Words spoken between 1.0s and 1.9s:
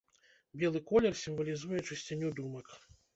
сімвалізуе